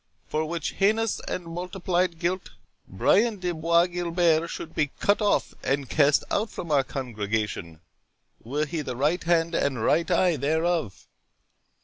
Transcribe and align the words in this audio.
For 0.25 0.45
which 0.45 0.71
heinous 0.71 1.21
and 1.27 1.45
multiplied 1.45 2.17
guilt, 2.17 2.49
Brian 2.87 3.37
de 3.39 3.53
Bois 3.53 3.85
Guilbert 3.85 4.47
should 4.49 4.73
be 4.73 4.89
cut 4.99 5.21
off 5.21 5.53
and 5.63 5.87
cast 5.91 6.23
out 6.31 6.49
from 6.49 6.71
our 6.71 6.83
congregation, 6.83 7.81
were 8.43 8.65
he 8.65 8.81
the 8.81 8.95
right 8.95 9.23
hand 9.23 9.53
and 9.53 9.83
right 9.83 10.09
eye 10.09 10.37
thereof." 10.37 11.05